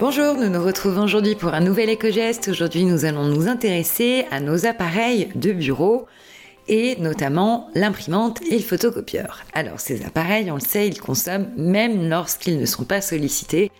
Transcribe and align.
Bonjour, 0.00 0.34
nous 0.34 0.48
nous 0.48 0.64
retrouvons 0.64 1.02
aujourd'hui 1.02 1.34
pour 1.34 1.52
un 1.52 1.60
nouvel 1.60 1.90
éco-geste. 1.90 2.48
Aujourd'hui, 2.48 2.86
nous 2.86 3.04
allons 3.04 3.26
nous 3.26 3.48
intéresser 3.48 4.24
à 4.30 4.40
nos 4.40 4.64
appareils 4.64 5.28
de 5.34 5.52
bureau 5.52 6.06
et 6.68 6.96
notamment 7.00 7.68
l'imprimante 7.74 8.40
et 8.50 8.56
le 8.56 8.62
photocopieur. 8.62 9.42
Alors, 9.52 9.78
ces 9.78 10.06
appareils, 10.06 10.50
on 10.50 10.54
le 10.54 10.60
sait, 10.60 10.88
ils 10.88 10.98
consomment 10.98 11.50
même 11.58 12.08
lorsqu'ils 12.08 12.58
ne 12.58 12.64
sont 12.64 12.84
pas 12.84 13.02
sollicités, 13.02 13.70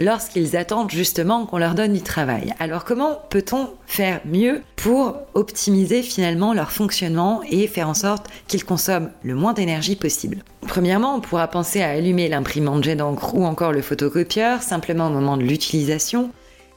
lorsqu'ils 0.00 0.56
attendent 0.56 0.90
justement 0.90 1.46
qu'on 1.46 1.58
leur 1.58 1.74
donne 1.74 1.92
du 1.92 2.02
travail. 2.02 2.54
Alors, 2.58 2.84
comment 2.84 3.18
peut-on 3.30 3.70
faire 3.86 4.20
mieux 4.24 4.62
pour 4.76 5.16
optimiser 5.34 6.02
finalement 6.02 6.52
leur 6.52 6.72
fonctionnement 6.72 7.42
et 7.48 7.66
faire 7.66 7.88
en 7.88 7.94
sorte 7.94 8.28
qu'ils 8.48 8.64
consomment 8.64 9.10
le 9.22 9.34
moins 9.34 9.52
d'énergie 9.52 9.96
possible? 9.96 10.44
Premièrement, 10.66 11.14
on 11.14 11.20
pourra 11.20 11.48
penser 11.48 11.82
à 11.82 11.90
allumer 11.90 12.28
l'imprimante 12.28 12.84
jet 12.84 12.96
d'encre 12.96 13.34
ou 13.34 13.44
encore 13.44 13.72
le 13.72 13.82
photocopieur 13.82 14.62
simplement 14.62 15.06
au 15.06 15.10
moment 15.10 15.36
de 15.36 15.42
l'utilisation 15.42 16.30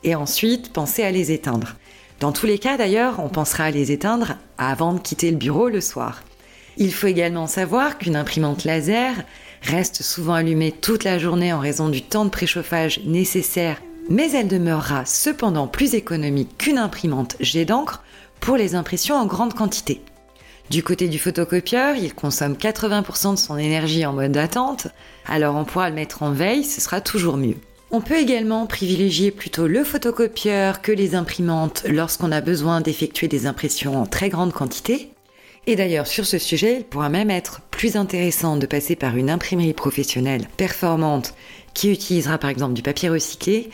et 0.03 0.15
ensuite 0.15 0.71
penser 0.71 1.03
à 1.03 1.11
les 1.11 1.31
éteindre. 1.31 1.75
Dans 2.19 2.31
tous 2.31 2.45
les 2.45 2.59
cas 2.59 2.77
d'ailleurs, 2.77 3.19
on 3.19 3.29
pensera 3.29 3.65
à 3.65 3.71
les 3.71 3.91
éteindre 3.91 4.37
avant 4.57 4.93
de 4.93 4.99
quitter 4.99 5.29
le 5.31 5.37
bureau 5.37 5.69
le 5.69 5.81
soir. 5.81 6.23
Il 6.77 6.93
faut 6.93 7.07
également 7.07 7.47
savoir 7.47 7.97
qu'une 7.97 8.15
imprimante 8.15 8.63
laser 8.63 9.13
reste 9.61 10.03
souvent 10.03 10.33
allumée 10.33 10.71
toute 10.71 11.03
la 11.03 11.19
journée 11.19 11.53
en 11.53 11.59
raison 11.59 11.89
du 11.89 12.01
temps 12.01 12.25
de 12.25 12.29
préchauffage 12.29 13.01
nécessaire, 13.05 13.81
mais 14.09 14.31
elle 14.31 14.47
demeurera 14.47 15.05
cependant 15.05 15.67
plus 15.67 15.95
économique 15.95 16.57
qu'une 16.57 16.77
imprimante 16.77 17.35
jet 17.39 17.65
d'encre 17.65 18.03
pour 18.39 18.57
les 18.57 18.75
impressions 18.75 19.15
en 19.15 19.25
grande 19.25 19.53
quantité. 19.53 20.01
Du 20.69 20.83
côté 20.83 21.07
du 21.07 21.17
photocopieur, 21.17 21.95
il 21.95 22.13
consomme 22.13 22.53
80% 22.53 23.31
de 23.31 23.39
son 23.39 23.57
énergie 23.57 24.05
en 24.05 24.13
mode 24.13 24.33
d'attente, 24.33 24.87
alors 25.25 25.55
on 25.55 25.63
pourra 25.63 25.89
le 25.89 25.95
mettre 25.95 26.23
en 26.23 26.31
veille, 26.31 26.63
ce 26.63 26.81
sera 26.81 26.99
toujours 26.99 27.37
mieux. 27.37 27.55
On 27.89 28.01
peut 28.01 28.17
également 28.17 28.65
privilégier 28.65 29.31
plutôt 29.31 29.65
le 29.65 29.85
photocopieur 29.85 30.81
que 30.81 30.91
les 30.91 31.15
imprimantes 31.15 31.83
lorsqu'on 31.87 32.33
a 32.33 32.41
besoin 32.41 32.81
d'effectuer 32.81 33.29
des 33.29 33.45
impressions 33.45 34.01
en 34.01 34.05
très 34.05 34.27
grande 34.27 34.51
quantité. 34.51 35.13
Et 35.69 35.75
d'ailleurs, 35.75 36.07
sur 36.07 36.25
ce 36.25 36.37
sujet, 36.37 36.77
il 36.77 36.83
pourra 36.85 37.09
même 37.09 37.29
être 37.29 37.59
plus 37.71 37.97
intéressant 37.97 38.55
de 38.55 38.65
passer 38.65 38.95
par 38.95 39.17
une 39.17 39.29
imprimerie 39.29 39.73
professionnelle 39.73 40.47
performante 40.55 41.33
qui 41.73 41.91
utilisera 41.91 42.37
par 42.37 42.49
exemple 42.49 42.73
du 42.73 42.81
papier 42.81 43.09
recyclé 43.09 43.69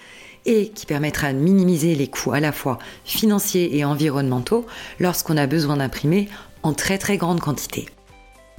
et 0.47 0.69
qui 0.69 0.87
permettra 0.87 1.31
de 1.31 1.37
minimiser 1.37 1.93
les 1.93 2.07
coûts 2.07 2.33
à 2.33 2.39
la 2.39 2.51
fois 2.51 2.79
financiers 3.05 3.77
et 3.77 3.85
environnementaux 3.85 4.65
lorsqu'on 4.99 5.37
a 5.37 5.45
besoin 5.45 5.77
d'imprimer 5.77 6.29
en 6.63 6.73
très 6.73 6.97
très 6.97 7.17
grande 7.17 7.39
quantité. 7.39 7.85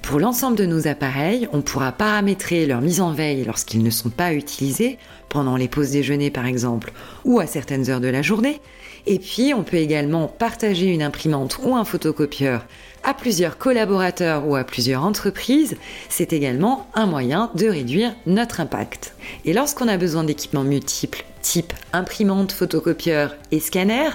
Pour 0.04 0.20
l'ensemble 0.20 0.56
de 0.56 0.66
nos 0.66 0.86
appareils, 0.86 1.48
on 1.52 1.62
pourra 1.62 1.90
paramétrer 1.90 2.66
leur 2.66 2.82
mise 2.82 3.00
en 3.00 3.12
veille 3.12 3.42
lorsqu'ils 3.42 3.82
ne 3.82 3.88
sont 3.88 4.10
pas 4.10 4.34
utilisés, 4.34 4.98
pendant 5.30 5.56
les 5.56 5.66
pauses 5.66 5.90
déjeuner 5.90 6.30
par 6.30 6.44
exemple, 6.44 6.92
ou 7.24 7.40
à 7.40 7.46
certaines 7.46 7.88
heures 7.88 8.02
de 8.02 8.08
la 8.08 8.20
journée. 8.20 8.60
Et 9.06 9.18
puis, 9.18 9.54
on 9.54 9.64
peut 9.64 9.78
également 9.78 10.28
partager 10.28 10.86
une 10.86 11.02
imprimante 11.02 11.58
ou 11.62 11.74
un 11.74 11.86
photocopieur 11.86 12.66
à 13.02 13.14
plusieurs 13.14 13.56
collaborateurs 13.56 14.46
ou 14.46 14.56
à 14.56 14.64
plusieurs 14.64 15.02
entreprises. 15.02 15.76
C'est 16.10 16.34
également 16.34 16.86
un 16.94 17.06
moyen 17.06 17.50
de 17.54 17.66
réduire 17.66 18.14
notre 18.26 18.60
impact. 18.60 19.14
Et 19.46 19.54
lorsqu'on 19.54 19.88
a 19.88 19.96
besoin 19.96 20.22
d'équipements 20.22 20.64
multiples, 20.64 21.24
type 21.40 21.72
imprimante, 21.94 22.52
photocopieur 22.52 23.36
et 23.52 23.58
scanner, 23.58 24.10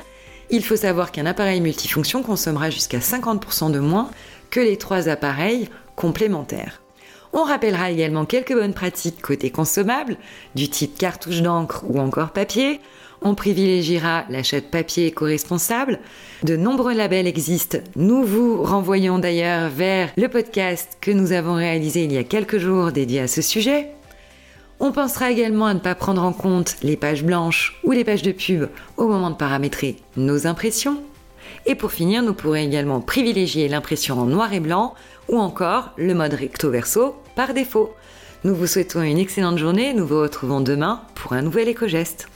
il 0.52 0.64
faut 0.64 0.76
savoir 0.76 1.12
qu'un 1.12 1.26
appareil 1.26 1.62
multifonction 1.62 2.24
consommera 2.24 2.70
jusqu'à 2.70 3.00
50% 3.00 3.72
de 3.72 3.80
moins 3.80 4.10
que 4.50 4.60
les 4.60 4.78
trois 4.78 5.10
appareils 5.10 5.70
complémentaires. 5.96 6.82
On 7.34 7.44
rappellera 7.44 7.92
également 7.92 8.26
quelques 8.26 8.54
bonnes 8.54 8.74
pratiques 8.74 9.22
côté 9.22 9.52
consommable, 9.52 10.18
du 10.56 10.70
type 10.70 10.98
cartouche 10.98 11.42
d'encre 11.42 11.84
ou 11.88 12.00
encore 12.00 12.32
papier. 12.32 12.80
On 13.22 13.36
privilégiera 13.36 14.24
l'achat 14.30 14.62
de 14.62 14.66
papier 14.66 15.08
éco-responsable. 15.08 16.00
De 16.44 16.56
nombreux 16.56 16.94
labels 16.94 17.28
existent. 17.28 17.80
Nous 17.96 18.24
vous 18.24 18.64
renvoyons 18.64 19.20
d'ailleurs 19.20 19.70
vers 19.70 20.10
le 20.18 20.28
podcast 20.30 20.98
que 21.02 21.12
nous 21.12 21.34
avons 21.34 21.56
réalisé 21.56 22.06
il 22.06 22.14
y 22.14 22.18
a 22.18 22.24
quelques 22.24 22.58
jours 22.58 22.92
dédié 22.92 23.20
à 23.20 23.28
ce 23.28 23.42
sujet. 23.42 23.92
On 24.80 24.94
pensera 24.94 25.30
également 25.30 25.66
à 25.66 25.74
ne 25.74 25.80
pas 25.80 25.96
prendre 25.96 26.24
en 26.24 26.32
compte 26.32 26.78
les 26.82 26.96
pages 26.96 27.24
blanches 27.24 27.78
ou 27.84 27.92
les 27.92 28.06
pages 28.06 28.22
de 28.22 28.32
pub 28.32 28.70
au 28.96 29.08
moment 29.08 29.30
de 29.30 29.36
paramétrer 29.36 29.98
nos 30.16 30.48
impressions. 30.48 31.04
Et 31.66 31.76
pour 31.76 31.92
finir, 31.92 32.24
nous 32.24 32.34
pourrons 32.34 32.56
également 32.56 33.02
privilégier 33.02 33.68
l'impression 33.68 34.20
en 34.20 34.26
noir 34.26 34.54
et 34.54 34.60
blanc 34.60 34.96
ou 35.28 35.38
encore 35.38 35.92
le 35.98 36.14
mode 36.14 36.34
recto 36.34 36.70
verso 36.70 37.16
par 37.36 37.54
défaut. 37.54 37.94
Nous 38.44 38.56
vous 38.56 38.68
souhaitons 38.68 39.02
une 39.02 39.18
excellente 39.18 39.58
journée, 39.58 39.94
nous 39.94 40.08
vous 40.08 40.22
retrouvons 40.22 40.62
demain 40.62 41.02
pour 41.16 41.34
un 41.34 41.42
nouvel 41.42 41.68
éco-geste. 41.68 42.28